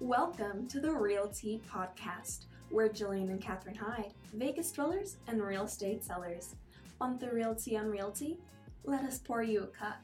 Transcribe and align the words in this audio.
Welcome 0.00 0.68
to 0.68 0.78
the 0.78 0.92
Realty 0.92 1.62
Podcast, 1.72 2.44
where 2.68 2.90
Jillian 2.90 3.30
and 3.30 3.40
Catherine 3.40 3.74
Hyde, 3.74 4.12
Vegas 4.34 4.70
dwellers 4.70 5.16
and 5.26 5.42
real 5.42 5.64
estate 5.64 6.04
sellers, 6.04 6.54
want 7.00 7.18
the 7.18 7.30
realty 7.30 7.78
on 7.78 7.86
realty? 7.86 8.38
Let 8.84 9.04
us 9.04 9.18
pour 9.18 9.42
you 9.42 9.62
a 9.62 9.66
cup. 9.68 9.96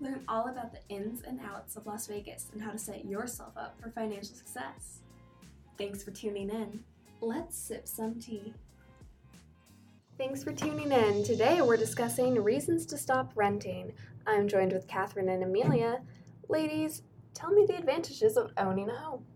Learn 0.00 0.22
all 0.28 0.48
about 0.48 0.72
the 0.72 0.78
ins 0.88 1.24
and 1.24 1.40
outs 1.44 1.76
of 1.76 1.84
Las 1.84 2.06
Vegas 2.06 2.46
and 2.54 2.62
how 2.62 2.70
to 2.70 2.78
set 2.78 3.04
yourself 3.04 3.52
up 3.58 3.78
for 3.78 3.90
financial 3.90 4.34
success. 4.34 5.00
Thanks 5.76 6.02
for 6.02 6.10
tuning 6.10 6.48
in. 6.48 6.82
Let's 7.20 7.54
sip 7.54 7.86
some 7.86 8.18
tea. 8.18 8.54
Thanks 10.16 10.42
for 10.42 10.54
tuning 10.54 10.90
in. 10.90 11.22
Today 11.22 11.60
we're 11.60 11.76
discussing 11.76 12.42
reasons 12.42 12.86
to 12.86 12.96
stop 12.96 13.32
renting. 13.34 13.92
I'm 14.26 14.48
joined 14.48 14.72
with 14.72 14.88
Catherine 14.88 15.28
and 15.28 15.42
Amelia. 15.42 16.00
Ladies, 16.48 17.02
tell 17.34 17.50
me 17.50 17.66
the 17.66 17.76
advantages 17.76 18.38
of 18.38 18.50
owning 18.56 18.88
a 18.88 18.96
home. 18.96 19.26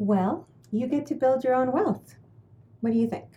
Well, 0.00 0.48
you 0.70 0.86
get 0.86 1.04
to 1.08 1.14
build 1.14 1.44
your 1.44 1.54
own 1.54 1.72
wealth. 1.72 2.14
What 2.80 2.94
do 2.94 2.98
you 2.98 3.06
think? 3.06 3.28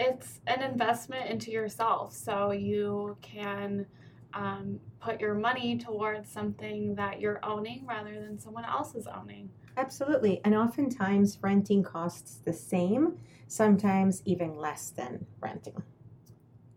It's 0.00 0.40
an 0.48 0.62
investment 0.62 1.30
into 1.30 1.52
yourself, 1.52 2.12
so 2.12 2.50
you 2.50 3.16
can 3.22 3.86
um, 4.34 4.80
put 5.00 5.20
your 5.20 5.34
money 5.34 5.78
towards 5.78 6.28
something 6.28 6.96
that 6.96 7.20
you're 7.20 7.38
owning 7.44 7.86
rather 7.86 8.20
than 8.20 8.36
someone 8.36 8.64
else's 8.64 9.06
owning. 9.06 9.48
Absolutely. 9.76 10.40
And 10.44 10.56
oftentimes, 10.56 11.38
renting 11.40 11.84
costs 11.84 12.40
the 12.44 12.52
same, 12.52 13.18
sometimes 13.46 14.22
even 14.24 14.56
less 14.56 14.90
than 14.90 15.24
renting. 15.38 15.80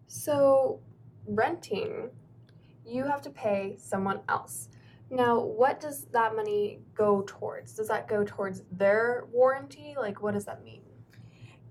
So, 0.06 0.82
renting, 1.26 2.12
you 2.86 3.06
have 3.06 3.24
to 3.24 3.32
pay 3.32 3.74
someone 3.80 4.20
else. 4.30 4.70
Now, 5.10 5.40
what 5.40 5.80
does 5.80 6.06
that 6.06 6.36
money 6.36 6.80
go 6.96 7.24
towards? 7.28 7.74
Does 7.74 7.88
that 7.88 8.08
go 8.08 8.24
towards 8.24 8.64
their 8.72 9.26
warranty? 9.32 9.96
Like, 9.98 10.22
what 10.22 10.34
does 10.34 10.46
that 10.46 10.64
mean? 10.64 10.82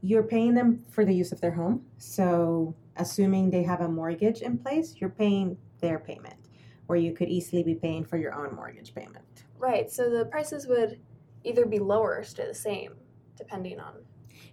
You're 0.01 0.23
paying 0.23 0.55
them 0.55 0.85
for 0.91 1.05
the 1.05 1.15
use 1.15 1.33
of 1.33 1.41
their 1.41 1.53
home. 1.53 1.85
So, 1.99 2.75
assuming 2.97 3.51
they 3.51 3.63
have 3.63 3.81
a 3.81 3.89
mortgage 3.89 4.43
in 4.43 4.59
place, 4.59 4.97
you're 4.99 5.11
paying 5.11 5.57
their 5.81 5.99
payment, 5.99 6.49
or 6.89 6.97
you 6.97 7.13
could 7.13 7.29
easily 7.29 7.63
be 7.63 7.75
paying 7.75 8.05
for 8.05 8.17
your 8.17 8.35
own 8.35 8.55
mortgage 8.55 8.95
payment. 8.95 9.45
Right. 9.59 9.91
So, 9.91 10.11
the 10.11 10.27
prices 10.27 10.67
would 10.67 11.01
either 11.45 11.67
be 11.67 11.79
lower 11.79 12.19
or 12.19 12.25
stay 12.25 12.47
the 12.47 12.55
same, 12.55 12.95
depending 13.37 13.81
on. 13.81 13.95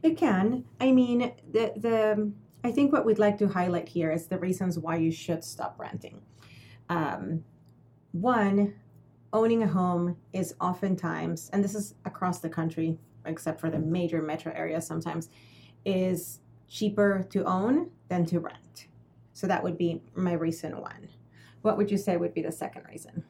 It 0.02 0.18
can. 0.18 0.66
I 0.80 0.92
mean, 0.92 1.34
the 1.52 1.74
the 1.76 2.32
I 2.64 2.72
think 2.72 2.92
what 2.92 3.06
we'd 3.06 3.20
like 3.20 3.38
to 3.40 3.48
highlight 3.48 3.88
here 3.88 4.12
is 4.12 4.28
the 4.28 4.38
reasons 4.38 4.78
why 4.78 4.98
you 4.98 5.12
should 5.12 5.44
stop 5.44 5.76
renting. 5.80 6.22
Um, 6.90 7.44
one, 8.12 8.76
owning 9.34 9.64
a 9.64 9.68
home 9.68 10.18
is 10.34 10.56
oftentimes, 10.60 11.50
and 11.54 11.64
this 11.64 11.76
is 11.76 11.96
across 12.06 12.40
the 12.40 12.50
country, 12.50 12.98
except 13.26 13.60
for 13.60 13.70
the 13.70 13.80
major 13.80 14.22
metro 14.22 14.52
areas 14.54 14.86
sometimes, 14.86 15.30
is 15.86 16.40
cheaper 16.68 17.26
to 17.30 17.44
own 17.46 17.90
than 18.08 18.26
to 18.26 18.40
rent. 18.40 18.88
So 19.34 19.48
that 19.48 19.64
would 19.64 19.78
be 19.78 20.02
my 20.16 20.34
reason 20.34 20.80
one. 20.82 21.10
What 21.62 21.78
would 21.78 21.92
you 21.92 21.98
say 21.98 22.18
would 22.18 22.34
be 22.34 22.42
the 22.42 22.52
second 22.52 22.86
reason? 22.90 23.24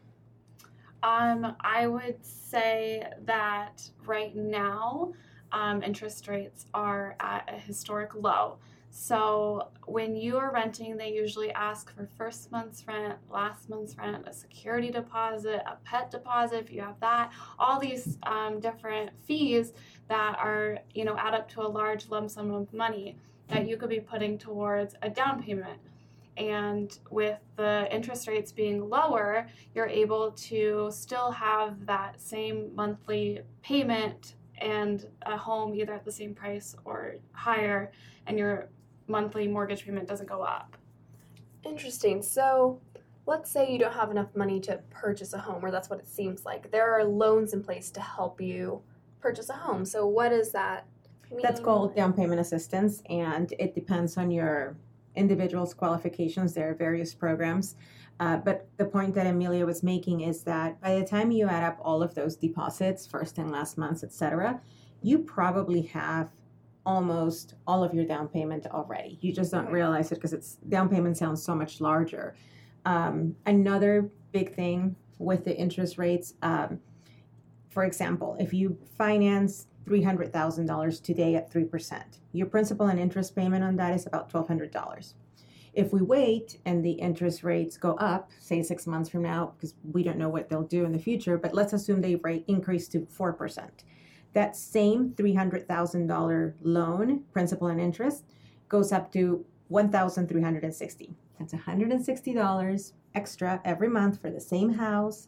Um, 1.01 1.55
I 1.61 1.87
would 1.87 2.23
say 2.25 3.07
that 3.25 3.89
right 4.05 4.35
now, 4.35 5.13
um, 5.51 5.81
interest 5.81 6.27
rates 6.27 6.65
are 6.73 7.15
at 7.19 7.49
a 7.51 7.57
historic 7.57 8.13
low. 8.15 8.59
So 8.91 9.69
when 9.85 10.15
you 10.15 10.37
are 10.37 10.51
renting, 10.51 10.97
they 10.97 11.13
usually 11.13 11.51
ask 11.51 11.93
for 11.95 12.07
first 12.17 12.51
month's 12.51 12.85
rent, 12.87 13.15
last 13.29 13.69
month's 13.69 13.97
rent, 13.97 14.27
a 14.27 14.33
security 14.33 14.89
deposit, 14.89 15.61
a 15.65 15.77
pet 15.83 16.09
deposit 16.11 16.59
if 16.59 16.71
you 16.71 16.81
have 16.81 16.99
that, 16.99 17.31
all 17.59 17.79
these 17.79 18.17
um, 18.23 18.59
different 18.59 19.11
fees 19.25 19.73
that 20.07 20.37
are, 20.39 20.79
you 20.93 21.05
know, 21.05 21.15
add 21.17 21.33
up 21.33 21.49
to 21.51 21.61
a 21.61 21.67
large 21.67 22.09
lump 22.09 22.29
sum 22.29 22.51
of 22.51 22.73
money 22.73 23.15
that 23.47 23.67
you 23.67 23.77
could 23.77 23.89
be 23.89 23.99
putting 23.99 24.37
towards 24.37 24.95
a 25.01 25.09
down 25.09 25.41
payment. 25.41 25.79
And 26.37 26.97
with 27.11 27.39
the 27.57 27.87
interest 27.91 28.27
rates 28.27 28.51
being 28.51 28.89
lower, 28.89 29.47
you're 29.75 29.87
able 29.87 30.31
to 30.31 30.89
still 30.91 31.31
have 31.31 31.85
that 31.85 32.19
same 32.19 32.73
monthly 32.75 33.41
payment 33.61 34.35
and 34.57 35.05
a 35.23 35.37
home 35.37 35.75
either 35.75 35.93
at 35.93 36.05
the 36.05 36.11
same 36.11 36.33
price 36.33 36.75
or 36.85 37.15
higher, 37.33 37.91
and 38.27 38.37
your 38.37 38.69
monthly 39.09 39.47
mortgage 39.47 39.85
payment 39.85 40.07
doesn't 40.07 40.29
go 40.29 40.41
up. 40.41 40.77
Interesting. 41.65 42.21
So, 42.21 42.79
let's 43.25 43.51
say 43.51 43.71
you 43.71 43.77
don't 43.77 43.93
have 43.93 44.11
enough 44.11 44.35
money 44.35 44.59
to 44.61 44.79
purchase 44.89 45.33
a 45.33 45.37
home, 45.37 45.63
or 45.63 45.71
that's 45.71 45.89
what 45.89 45.99
it 45.99 46.07
seems 46.07 46.45
like. 46.45 46.71
There 46.71 46.93
are 46.93 47.03
loans 47.03 47.53
in 47.53 47.63
place 47.63 47.91
to 47.91 48.01
help 48.01 48.39
you 48.39 48.81
purchase 49.19 49.49
a 49.49 49.53
home. 49.53 49.85
So, 49.85 50.07
what 50.07 50.31
is 50.31 50.51
that? 50.51 50.85
Mean? 51.29 51.41
That's 51.43 51.59
called 51.59 51.95
down 51.95 52.13
payment 52.13 52.39
assistance, 52.39 53.03
and 53.09 53.53
it 53.59 53.75
depends 53.75 54.17
on 54.17 54.31
your 54.31 54.77
individual's 55.15 55.73
qualifications. 55.73 56.53
There 56.53 56.69
are 56.69 56.75
various 56.75 57.13
programs. 57.13 57.75
Uh, 58.19 58.37
but 58.37 58.67
the 58.77 58.85
point 58.85 59.15
that 59.15 59.27
Amelia 59.27 59.65
was 59.65 59.81
making 59.81 60.21
is 60.21 60.43
that 60.43 60.81
by 60.81 60.99
the 60.99 61.05
time 61.05 61.31
you 61.31 61.47
add 61.47 61.63
up 61.63 61.77
all 61.81 62.03
of 62.03 62.15
those 62.15 62.35
deposits, 62.35 63.07
first 63.07 63.37
and 63.37 63.49
last 63.51 63.77
months, 63.77 64.03
etc., 64.03 64.59
you 65.01 65.19
probably 65.19 65.83
have 65.83 66.29
almost 66.85 67.55
all 67.67 67.83
of 67.83 67.93
your 67.93 68.05
down 68.05 68.27
payment 68.27 68.65
already. 68.67 69.17
You 69.21 69.33
just 69.33 69.51
don't 69.51 69.69
realize 69.69 70.11
it 70.11 70.15
because 70.15 70.33
it's 70.33 70.55
down 70.69 70.89
payment 70.89 71.17
sounds 71.17 71.43
so 71.43 71.53
much 71.53 71.81
larger. 71.81 72.35
Um, 72.85 73.35
another 73.45 74.09
big 74.31 74.53
thing 74.53 74.95
with 75.17 75.43
the 75.45 75.55
interest 75.55 75.97
rates, 75.97 76.33
um, 76.41 76.79
for 77.69 77.83
example, 77.83 78.35
if 78.39 78.53
you 78.53 78.77
finance 78.97 79.67
$300,000 79.85 81.03
today 81.03 81.35
at 81.35 81.51
3%, 81.51 82.03
your 82.31 82.47
principal 82.47 82.87
and 82.87 82.99
interest 82.99 83.35
payment 83.35 83.63
on 83.63 83.75
that 83.75 83.93
is 83.93 84.05
about 84.05 84.31
$1,200. 84.31 85.13
If 85.73 85.93
we 85.93 86.01
wait 86.01 86.59
and 86.65 86.83
the 86.83 86.91
interest 86.91 87.43
rates 87.43 87.77
go 87.77 87.93
up, 87.95 88.31
say 88.39 88.63
six 88.63 88.87
months 88.87 89.09
from 89.09 89.21
now, 89.21 89.53
because 89.55 89.75
we 89.91 90.03
don't 90.03 90.17
know 90.17 90.29
what 90.29 90.49
they'll 90.49 90.63
do 90.63 90.83
in 90.83 90.91
the 90.91 90.99
future, 90.99 91.37
but 91.37 91.53
let's 91.53 91.73
assume 91.73 92.01
they 92.01 92.15
rate 92.15 92.45
increase 92.47 92.87
to 92.89 93.01
4%. 93.01 93.69
That 94.33 94.55
same 94.55 95.11
$300,000 95.11 96.53
loan, 96.61 97.23
principal 97.31 97.67
and 97.67 97.79
interest, 97.81 98.25
goes 98.67 98.91
up 98.91 99.11
to 99.13 99.45
1360 99.69 101.15
That's 101.39 101.53
$160 101.53 102.93
extra 103.15 103.61
every 103.65 103.87
month 103.89 104.21
for 104.21 104.29
the 104.29 104.39
same 104.41 104.73
house, 104.73 105.27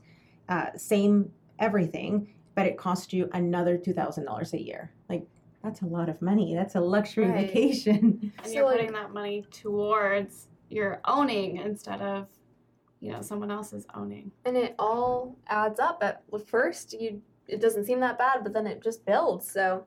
uh, 0.50 0.68
same 0.76 1.32
everything, 1.60 2.28
but 2.56 2.66
it 2.66 2.78
costs 2.78 3.14
you 3.14 3.30
another 3.34 3.78
$2,000 3.78 4.54
a 4.54 4.62
year. 4.62 4.92
Like, 5.10 5.26
that's 5.64 5.82
a 5.82 5.86
lot 5.86 6.10
of 6.10 6.22
money. 6.22 6.54
That's 6.56 6.76
a 6.76 6.80
luxury 6.82 7.28
Right. 7.28 7.48
vacation. 7.48 8.32
And 8.38 8.48
So, 8.48 8.52
you're 8.54 8.66
like- 8.66 8.78
putting 8.78 8.94
that 8.94 9.14
money 9.14 9.46
towards 9.52 10.48
your 10.70 11.02
owning 11.06 11.58
instead 11.58 12.02
of, 12.02 12.28
you 13.00 13.12
know, 13.12 13.22
someone 13.22 13.52
else's 13.52 13.86
owning. 13.94 14.32
and 14.46 14.56
it 14.58 14.76
all 14.80 15.36
adds 15.48 15.80
up. 15.80 16.04
At 16.04 16.24
first, 16.48 16.94
you 17.00 17.22
it 17.48 17.62
doesn't 17.62 17.86
seem 17.86 18.00
that 18.02 18.18
bad, 18.18 18.40
but 18.44 18.54
then 18.54 18.68
it 18.68 18.84
just 18.84 19.06
builds. 19.06 19.50
So, 19.52 19.86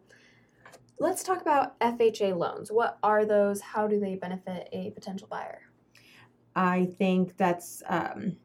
let's 0.98 1.22
talk 1.22 1.40
about 1.40 1.78
FHA 1.80 2.36
loans. 2.36 2.70
What 2.70 2.98
are 3.02 3.24
those? 3.24 3.60
How 3.60 3.86
do 3.86 3.98
they 3.98 4.16
benefit 4.16 4.68
a 4.72 4.90
potential 4.90 5.28
buyer? 5.28 5.62
I 6.56 6.86
think 6.98 7.36
that's 7.36 7.82
um, 7.88 8.36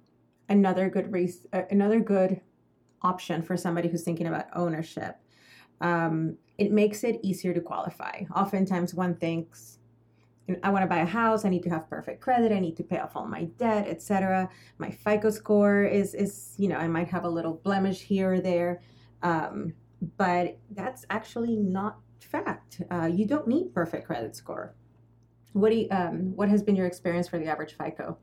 another 0.48 0.90
good 0.90 1.12
res- 1.12 1.46
uh, 1.54 1.64
another 1.70 2.00
good 2.00 2.42
option 3.02 3.42
for 3.42 3.56
somebody 3.56 3.88
who's 3.88 4.04
thinking 4.04 4.28
about 4.28 4.46
ownership. 4.56 5.18
Um, 5.82 6.38
it 6.58 6.72
makes 6.72 7.04
it 7.04 7.20
easier 7.24 7.54
to 7.54 7.62
qualify. 7.62 8.24
Oftentimes, 8.36 8.94
one 8.94 9.16
thinks, 9.16 9.78
"I 10.64 10.72
want 10.72 10.84
to 10.84 10.88
buy 10.88 11.00
a 11.00 11.06
house. 11.06 11.46
I 11.46 11.50
need 11.50 11.64
to 11.64 11.70
have 11.70 11.90
perfect 11.90 12.20
credit. 12.20 12.52
I 12.52 12.60
need 12.60 12.76
to 12.78 12.84
pay 12.84 12.98
off 12.98 13.16
all 13.16 13.28
my 13.28 13.46
debt, 13.58 13.88
etc. 13.88 14.50
My 14.80 14.90
FICO 14.90 15.30
score 15.30 15.84
is 15.84 16.16
is 16.16 16.56
you 16.58 16.68
know 16.68 16.78
I 16.78 16.88
might 16.88 17.08
have 17.10 17.26
a 17.26 17.30
little 17.30 17.54
blemish 17.54 18.02
here 18.02 18.34
or 18.34 18.42
there, 18.42 18.82
um, 19.24 19.74
but 20.18 20.58
that's 20.72 21.06
actually 21.10 21.56
not 21.56 21.98
fact. 22.20 22.82
Uh, 22.92 23.10
you 23.12 23.26
don't 23.26 23.48
need 23.48 23.74
perfect 23.74 24.06
credit 24.06 24.36
score. 24.36 24.74
What 25.54 25.70
do 25.70 25.78
you, 25.78 25.88
um, 25.92 26.36
what 26.36 26.50
has 26.50 26.62
been 26.62 26.76
your 26.76 26.86
experience 26.86 27.28
for 27.28 27.40
the 27.40 27.48
average 27.48 27.76
FICO? 27.76 28.18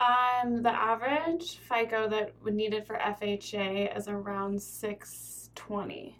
Um, 0.00 0.62
the 0.62 0.70
average 0.70 1.58
FICO 1.68 2.08
that 2.08 2.32
would 2.42 2.54
needed 2.54 2.86
for 2.86 2.96
FHA 2.96 3.96
is 3.96 4.08
around 4.08 4.60
620. 4.60 6.18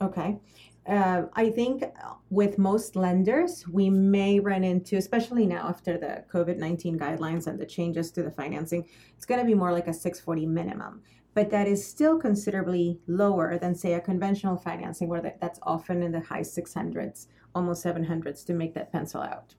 Okay. 0.00 0.38
Uh, 0.86 1.24
I 1.34 1.50
think 1.50 1.84
with 2.30 2.58
most 2.58 2.96
lenders, 2.96 3.68
we 3.68 3.90
may 3.90 4.40
run 4.40 4.64
into, 4.64 4.96
especially 4.96 5.46
now 5.46 5.68
after 5.68 5.98
the 5.98 6.24
COVID 6.32 6.56
19 6.56 6.98
guidelines 6.98 7.46
and 7.46 7.60
the 7.60 7.66
changes 7.66 8.10
to 8.12 8.22
the 8.22 8.30
financing, 8.30 8.86
it's 9.14 9.26
going 9.26 9.40
to 9.40 9.46
be 9.46 9.54
more 9.54 9.72
like 9.72 9.88
a 9.88 9.92
640 9.92 10.46
minimum. 10.46 11.02
But 11.34 11.50
that 11.50 11.68
is 11.68 11.86
still 11.86 12.18
considerably 12.18 13.00
lower 13.06 13.56
than, 13.58 13.74
say, 13.74 13.94
a 13.94 14.00
conventional 14.00 14.56
financing 14.56 15.08
where 15.08 15.34
that's 15.40 15.60
often 15.62 16.02
in 16.02 16.12
the 16.12 16.20
high 16.20 16.40
600s, 16.40 17.26
almost 17.54 17.84
700s 17.84 18.44
to 18.46 18.52
make 18.52 18.74
that 18.74 18.90
pencil 18.90 19.20
out. 19.20 19.54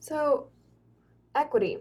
So, 0.00 0.48
equity, 1.34 1.78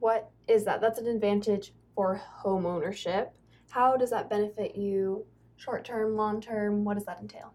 what 0.00 0.30
is 0.48 0.64
that? 0.64 0.80
That's 0.80 0.98
an 0.98 1.06
advantage 1.06 1.72
for 1.94 2.16
home 2.16 2.66
ownership. 2.66 3.34
How 3.70 3.96
does 3.96 4.10
that 4.10 4.30
benefit 4.30 4.76
you 4.76 5.26
short 5.56 5.84
term, 5.84 6.16
long 6.16 6.40
term? 6.40 6.84
What 6.84 6.94
does 6.94 7.06
that 7.06 7.20
entail? 7.20 7.52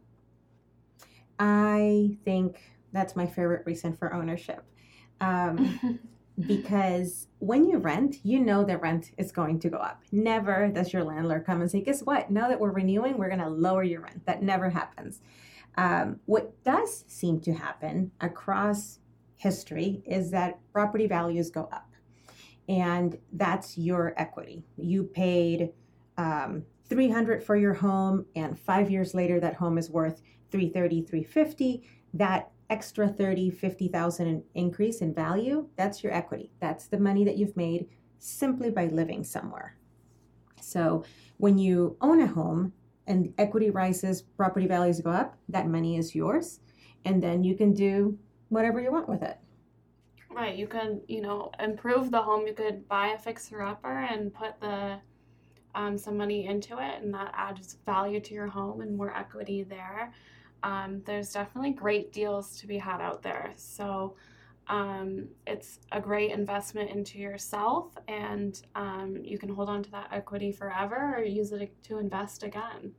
I 1.39 2.17
think 2.23 2.61
that's 2.91 3.15
my 3.15 3.25
favorite 3.25 3.65
reason 3.65 3.95
for 3.95 4.13
ownership. 4.13 4.63
Um, 5.21 5.99
because 6.39 7.27
when 7.39 7.65
you 7.65 7.77
rent, 7.77 8.17
you 8.23 8.39
know 8.39 8.63
the 8.63 8.77
rent 8.77 9.11
is 9.17 9.31
going 9.31 9.59
to 9.59 9.69
go 9.69 9.77
up. 9.77 10.01
Never 10.11 10.67
does 10.69 10.93
your 10.93 11.03
landlord 11.03 11.45
come 11.45 11.61
and 11.61 11.69
say, 11.69 11.81
Guess 11.81 12.03
what? 12.03 12.31
Now 12.31 12.47
that 12.47 12.59
we're 12.59 12.71
renewing, 12.71 13.17
we're 13.17 13.29
going 13.29 13.39
to 13.39 13.49
lower 13.49 13.83
your 13.83 14.01
rent. 14.01 14.25
That 14.25 14.41
never 14.41 14.69
happens. 14.69 15.21
Um, 15.77 16.19
what 16.25 16.63
does 16.63 17.05
seem 17.07 17.39
to 17.41 17.53
happen 17.53 18.11
across 18.21 18.99
history 19.37 20.03
is 20.05 20.31
that 20.31 20.59
property 20.71 21.07
values 21.07 21.49
go 21.49 21.69
up. 21.71 21.89
And 22.69 23.17
that's 23.33 23.77
your 23.77 24.13
equity. 24.17 24.63
You 24.77 25.03
paid 25.03 25.71
um, 26.17 26.63
300 26.87 27.43
for 27.43 27.55
your 27.55 27.73
home, 27.73 28.25
and 28.35 28.59
five 28.59 28.91
years 28.91 29.13
later, 29.13 29.39
that 29.39 29.55
home 29.55 29.77
is 29.77 29.89
worth 29.89 30.21
330, 30.51 31.01
350. 31.01 31.83
That 32.13 32.51
extra 32.71 33.09
30, 33.09 33.51
50,000 33.51 34.43
increase 34.55 35.01
in 35.01 35.13
value, 35.13 35.67
that's 35.75 36.03
your 36.03 36.13
equity. 36.13 36.51
That's 36.61 36.87
the 36.87 36.97
money 36.97 37.25
that 37.25 37.37
you've 37.37 37.57
made 37.57 37.87
simply 38.17 38.71
by 38.71 38.87
living 38.87 39.25
somewhere. 39.25 39.75
So 40.61 41.03
when 41.37 41.57
you 41.57 41.97
own 41.99 42.21
a 42.21 42.27
home 42.27 42.71
and 43.07 43.33
equity 43.37 43.69
rises, 43.69 44.21
property 44.21 44.67
values 44.67 45.01
go 45.01 45.11
up, 45.11 45.37
that 45.49 45.67
money 45.67 45.97
is 45.97 46.15
yours. 46.15 46.61
And 47.03 47.21
then 47.21 47.43
you 47.43 47.55
can 47.55 47.73
do 47.73 48.17
whatever 48.47 48.79
you 48.79 48.91
want 48.91 49.09
with 49.09 49.21
it. 49.21 49.37
Right. 50.29 50.55
You 50.55 50.67
can, 50.67 51.01
you 51.09 51.21
know, 51.21 51.51
improve 51.59 52.09
the 52.09 52.21
home. 52.21 52.47
You 52.47 52.53
could 52.53 52.87
buy 52.87 53.07
a 53.07 53.17
fixer 53.17 53.61
upper 53.61 53.99
and 53.99 54.33
put 54.33 54.61
the 54.61 54.97
um, 55.75 55.97
some 55.97 56.17
money 56.17 56.47
into 56.47 56.77
it, 56.79 57.01
and 57.01 57.13
that 57.13 57.33
adds 57.33 57.77
value 57.85 58.19
to 58.19 58.33
your 58.33 58.47
home 58.47 58.81
and 58.81 58.95
more 58.95 59.15
equity 59.15 59.63
there 59.63 60.13
um, 60.63 61.01
there's 61.05 61.31
definitely 61.31 61.71
great 61.71 62.13
deals 62.13 62.57
to 62.57 62.67
be 62.67 62.77
had 62.77 63.01
out 63.01 63.21
there. 63.21 63.51
So 63.55 64.15
um, 64.67 65.27
it's 65.47 65.79
a 65.91 65.99
great 65.99 66.31
investment 66.31 66.89
into 66.91 67.17
yourself, 67.17 67.93
and 68.07 68.61
um, 68.75 69.17
you 69.23 69.37
can 69.37 69.49
hold 69.49 69.69
on 69.69 69.83
to 69.83 69.91
that 69.91 70.09
equity 70.11 70.51
forever 70.51 71.15
or 71.17 71.23
use 71.23 71.51
it 71.51 71.71
to 71.83 71.97
invest 71.97 72.43
again. 72.43 72.93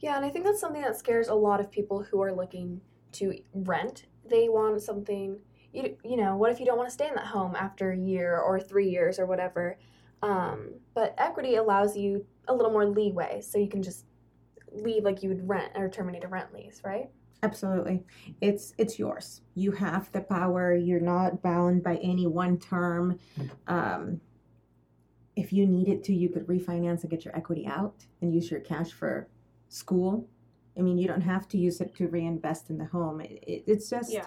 Yeah, 0.00 0.16
and 0.16 0.24
I 0.24 0.30
think 0.30 0.44
that's 0.44 0.60
something 0.60 0.82
that 0.82 0.96
scares 0.96 1.28
a 1.28 1.34
lot 1.34 1.60
of 1.60 1.70
people 1.70 2.02
who 2.02 2.20
are 2.22 2.32
looking 2.32 2.80
to 3.12 3.34
rent. 3.54 4.06
They 4.28 4.48
want 4.48 4.80
something, 4.82 5.38
you, 5.72 5.96
you 6.04 6.16
know, 6.16 6.36
what 6.36 6.50
if 6.50 6.60
you 6.60 6.66
don't 6.66 6.78
want 6.78 6.88
to 6.88 6.94
stay 6.94 7.08
in 7.08 7.14
that 7.14 7.26
home 7.26 7.54
after 7.56 7.92
a 7.92 7.96
year 7.96 8.38
or 8.38 8.58
three 8.58 8.88
years 8.88 9.18
or 9.18 9.26
whatever? 9.26 9.78
Um, 10.22 10.74
but 10.94 11.14
equity 11.18 11.56
allows 11.56 11.96
you 11.96 12.24
a 12.48 12.54
little 12.54 12.72
more 12.72 12.86
leeway, 12.86 13.40
so 13.42 13.58
you 13.58 13.68
can 13.68 13.82
just 13.82 14.06
leave 14.74 15.04
like 15.04 15.22
you 15.22 15.28
would 15.28 15.48
rent 15.48 15.72
or 15.74 15.88
terminate 15.88 16.24
a 16.24 16.28
rent 16.28 16.52
lease, 16.52 16.80
right? 16.84 17.08
Absolutely. 17.42 18.04
It's 18.40 18.72
it's 18.78 18.98
yours. 18.98 19.40
You 19.54 19.72
have 19.72 20.10
the 20.12 20.20
power. 20.20 20.74
You're 20.74 21.00
not 21.00 21.42
bound 21.42 21.82
by 21.82 21.96
any 21.96 22.26
one 22.26 22.58
term. 22.58 23.18
Um, 23.66 24.20
if 25.34 25.52
you 25.52 25.66
needed 25.66 26.04
to, 26.04 26.14
you 26.14 26.28
could 26.28 26.46
refinance 26.46 27.02
and 27.02 27.10
get 27.10 27.24
your 27.24 27.36
equity 27.36 27.66
out 27.66 28.06
and 28.20 28.32
use 28.34 28.50
your 28.50 28.60
cash 28.60 28.92
for 28.92 29.28
school. 29.68 30.28
I 30.78 30.82
mean, 30.82 30.98
you 30.98 31.08
don't 31.08 31.22
have 31.22 31.48
to 31.48 31.58
use 31.58 31.80
it 31.80 31.94
to 31.96 32.08
reinvest 32.08 32.70
in 32.70 32.78
the 32.78 32.84
home. 32.84 33.20
It, 33.20 33.42
it, 33.46 33.64
it's 33.66 33.90
just, 33.90 34.12
yeah. 34.12 34.26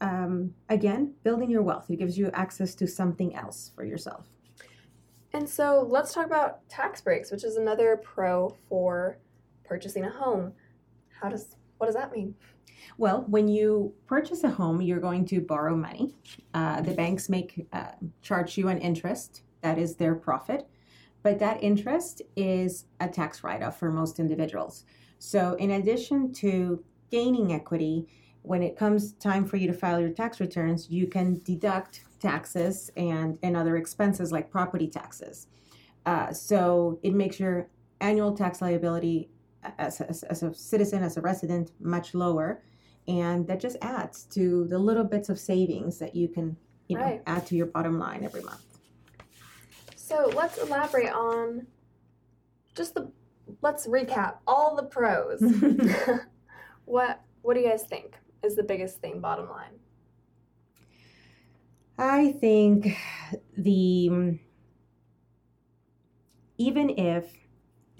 um, 0.00 0.54
again, 0.68 1.14
building 1.22 1.50
your 1.50 1.62
wealth. 1.62 1.90
It 1.90 1.96
gives 1.96 2.18
you 2.18 2.30
access 2.32 2.74
to 2.76 2.86
something 2.86 3.34
else 3.34 3.70
for 3.74 3.84
yourself. 3.84 4.26
And 5.32 5.48
so 5.48 5.86
let's 5.88 6.12
talk 6.12 6.26
about 6.26 6.68
tax 6.68 7.00
breaks, 7.00 7.30
which 7.30 7.44
is 7.44 7.56
another 7.56 8.00
pro 8.02 8.56
for 8.68 9.18
purchasing 9.70 10.04
a 10.04 10.10
home. 10.10 10.52
How 11.20 11.28
does 11.30 11.56
what 11.78 11.86
does 11.86 11.94
that 11.94 12.12
mean? 12.12 12.34
Well, 12.98 13.24
when 13.28 13.46
you 13.48 13.94
purchase 14.06 14.42
a 14.44 14.50
home, 14.50 14.82
you're 14.82 15.00
going 15.00 15.24
to 15.26 15.40
borrow 15.40 15.76
money. 15.76 16.14
Uh, 16.52 16.80
the 16.82 16.92
banks 16.92 17.28
make 17.28 17.66
uh, 17.72 17.92
charge 18.20 18.58
you 18.58 18.68
an 18.68 18.78
interest. 18.78 19.42
That 19.62 19.78
is 19.78 19.94
their 19.94 20.14
profit, 20.14 20.68
but 21.22 21.38
that 21.38 21.62
interest 21.62 22.20
is 22.34 22.86
a 22.98 23.08
tax 23.08 23.44
write-off 23.44 23.78
for 23.78 23.90
most 23.90 24.18
individuals. 24.18 24.84
So, 25.18 25.54
in 25.54 25.70
addition 25.72 26.32
to 26.34 26.82
gaining 27.10 27.52
equity, 27.52 28.08
when 28.42 28.62
it 28.62 28.76
comes 28.76 29.12
time 29.12 29.44
for 29.44 29.56
you 29.56 29.66
to 29.68 29.74
file 29.74 30.00
your 30.00 30.10
tax 30.10 30.40
returns, 30.40 30.90
you 30.90 31.06
can 31.06 31.40
deduct 31.44 32.04
taxes 32.18 32.90
and 32.96 33.38
and 33.42 33.56
other 33.56 33.76
expenses 33.76 34.32
like 34.32 34.50
property 34.50 34.88
taxes. 34.88 35.46
Uh, 36.06 36.32
so 36.32 36.98
it 37.02 37.14
makes 37.14 37.38
your 37.38 37.68
annual 38.00 38.32
tax 38.34 38.60
liability 38.62 39.28
as, 39.78 40.00
as, 40.00 40.22
as 40.24 40.42
a 40.42 40.54
citizen, 40.54 41.02
as 41.02 41.16
a 41.16 41.20
resident, 41.20 41.72
much 41.80 42.14
lower. 42.14 42.62
And 43.08 43.46
that 43.46 43.60
just 43.60 43.76
adds 43.82 44.24
to 44.34 44.66
the 44.68 44.78
little 44.78 45.04
bits 45.04 45.28
of 45.28 45.38
savings 45.38 45.98
that 45.98 46.14
you 46.14 46.28
can, 46.28 46.56
you 46.88 46.96
know, 46.96 47.04
right. 47.04 47.22
add 47.26 47.46
to 47.46 47.56
your 47.56 47.66
bottom 47.66 47.98
line 47.98 48.24
every 48.24 48.42
month. 48.42 48.64
So 49.96 50.30
let's 50.34 50.58
elaborate 50.58 51.12
on 51.12 51.66
just 52.74 52.94
the 52.94 53.10
let's 53.62 53.86
recap 53.86 54.38
all 54.46 54.76
the 54.76 54.84
pros. 54.84 55.40
what 56.84 57.22
what 57.42 57.54
do 57.54 57.60
you 57.60 57.68
guys 57.68 57.84
think 57.84 58.16
is 58.42 58.56
the 58.56 58.62
biggest 58.62 59.00
thing 59.00 59.20
bottom 59.20 59.48
line? 59.48 59.78
I 61.98 62.32
think 62.32 62.96
the 63.56 64.38
even 66.58 66.90
if 66.90 67.32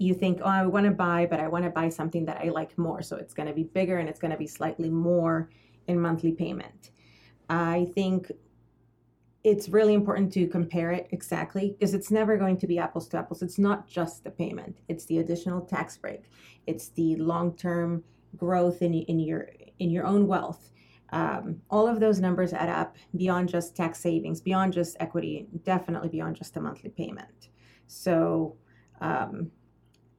you 0.01 0.15
think, 0.15 0.39
oh, 0.41 0.49
I 0.49 0.65
want 0.65 0.85
to 0.85 0.91
buy, 0.91 1.27
but 1.29 1.39
I 1.39 1.47
want 1.47 1.63
to 1.63 1.69
buy 1.69 1.89
something 1.89 2.25
that 2.25 2.41
I 2.43 2.49
like 2.49 2.75
more. 2.77 3.01
So 3.01 3.17
it's 3.17 3.33
going 3.33 3.47
to 3.47 3.53
be 3.53 3.63
bigger 3.63 3.99
and 3.99 4.09
it's 4.09 4.19
going 4.19 4.31
to 4.31 4.37
be 4.37 4.47
slightly 4.47 4.89
more 4.89 5.49
in 5.87 5.99
monthly 5.99 6.31
payment. 6.31 6.91
I 7.49 7.87
think 7.93 8.31
it's 9.43 9.69
really 9.69 9.93
important 9.93 10.33
to 10.33 10.47
compare 10.47 10.91
it 10.91 11.07
exactly 11.11 11.75
because 11.77 11.93
it's 11.93 12.09
never 12.11 12.37
going 12.37 12.57
to 12.57 12.67
be 12.67 12.79
apples 12.79 13.07
to 13.09 13.17
apples. 13.17 13.41
It's 13.41 13.59
not 13.59 13.87
just 13.87 14.23
the 14.23 14.31
payment, 14.31 14.79
it's 14.87 15.05
the 15.05 15.19
additional 15.19 15.61
tax 15.61 15.97
break, 15.97 16.23
it's 16.65 16.89
the 16.89 17.15
long 17.17 17.55
term 17.55 18.03
growth 18.37 18.81
in, 18.81 18.93
in, 18.93 19.19
your, 19.19 19.49
in 19.79 19.89
your 19.91 20.05
own 20.05 20.25
wealth. 20.25 20.71
Um, 21.11 21.61
all 21.69 21.87
of 21.87 21.99
those 21.99 22.19
numbers 22.19 22.53
add 22.53 22.69
up 22.69 22.95
beyond 23.17 23.49
just 23.49 23.75
tax 23.75 23.99
savings, 23.99 24.39
beyond 24.39 24.73
just 24.73 24.95
equity, 24.99 25.47
definitely 25.63 26.09
beyond 26.09 26.37
just 26.37 26.55
a 26.55 26.61
monthly 26.61 26.89
payment. 26.89 27.49
So, 27.87 28.55
um, 29.01 29.51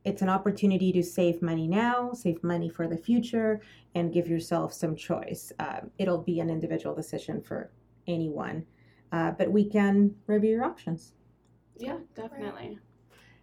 it's 0.05 0.23
an 0.23 0.29
opportunity 0.29 0.93
to 0.93 1.03
save 1.03 1.43
money 1.43 1.69
now, 1.69 2.13
save 2.13 2.43
money 2.43 2.69
for 2.69 2.89
the 2.89 2.97
future, 2.97 3.61
and 3.95 4.13
give 4.13 4.27
yourself 4.27 4.73
some 4.73 4.97
choice. 4.97 5.53
Um, 5.59 5.91
it'll 5.99 6.23
be 6.23 6.41
an 6.41 6.51
individual 6.51 6.95
decision 6.95 7.41
for 7.41 7.71
anyone, 8.07 8.67
uh, 9.13 9.33
but 9.33 9.51
we 9.51 9.65
can 9.65 10.15
review 10.27 10.51
your 10.51 10.65
options. 10.65 11.13
Yeah, 11.79 11.99
definitely. 12.15 12.79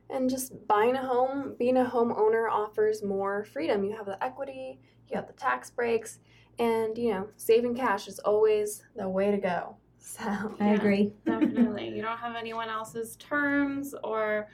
And 0.10 0.30
just 0.30 0.68
buying 0.68 0.96
a 0.96 1.06
home, 1.06 1.56
being 1.58 1.78
a 1.78 1.86
homeowner 1.86 2.50
offers 2.52 3.04
more 3.04 3.46
freedom. 3.46 3.84
You 3.84 3.96
have 3.96 4.08
the 4.08 4.22
equity, 4.24 4.80
you 5.08 5.16
have 5.16 5.28
the 5.28 5.34
tax 5.34 5.70
breaks, 5.70 6.20
and 6.58 6.98
you 6.98 7.12
know, 7.12 7.28
saving 7.38 7.76
cash 7.76 8.08
is 8.08 8.20
always 8.20 8.84
the 8.96 9.08
way 9.08 9.32
to 9.32 9.38
go. 9.38 9.76
So 10.02 10.56
I 10.60 10.70
agree. 10.70 11.12
definitely. 11.26 11.90
You 11.90 12.02
don't 12.02 12.18
have 12.18 12.36
anyone 12.36 12.70
else's 12.70 13.16
terms 13.18 13.94
or 14.04 14.48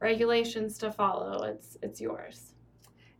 regulations 0.00 0.78
to 0.78 0.92
follow. 0.92 1.42
It's 1.44 1.76
it's 1.82 2.00
yours. 2.00 2.54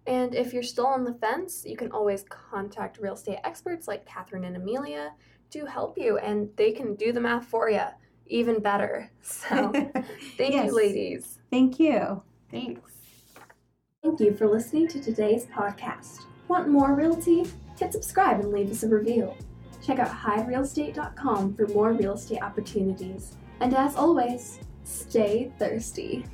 And 0.06 0.34
if 0.34 0.54
you're 0.54 0.62
still 0.62 0.86
on 0.86 1.04
the 1.04 1.14
fence, 1.14 1.64
you 1.66 1.76
can 1.76 1.92
always 1.92 2.24
contact 2.30 2.98
real 2.98 3.14
estate 3.14 3.40
experts 3.44 3.86
like 3.86 4.06
Catherine 4.06 4.44
and 4.44 4.56
Amelia 4.56 5.12
to 5.50 5.66
help 5.66 5.98
you, 5.98 6.18
and 6.18 6.48
they 6.56 6.72
can 6.72 6.94
do 6.94 7.12
the 7.12 7.20
math 7.20 7.46
for 7.46 7.68
you 7.70 7.84
even 8.28 8.60
better. 8.60 9.10
So, 9.22 9.70
thank 10.36 10.54
yes. 10.54 10.66
you, 10.66 10.74
ladies. 10.74 11.38
Thank 11.50 11.78
you. 11.78 12.22
Thanks. 12.50 12.92
Thank 14.02 14.20
you 14.20 14.34
for 14.34 14.46
listening 14.46 14.88
to 14.88 15.00
today's 15.00 15.46
podcast. 15.46 16.22
Want 16.48 16.68
more 16.68 16.94
realty? 16.94 17.46
Hit 17.78 17.92
subscribe 17.92 18.40
and 18.40 18.50
leave 18.50 18.70
us 18.70 18.82
a 18.82 18.88
review. 18.88 19.34
Check 19.84 19.98
out 19.98 20.08
HydeRealEstate.com 20.08 21.54
for 21.54 21.66
more 21.68 21.92
real 21.92 22.14
estate 22.14 22.42
opportunities. 22.42 23.36
And 23.60 23.74
as 23.74 23.96
always, 23.96 24.60
stay 24.84 25.52
thirsty. 25.58 26.24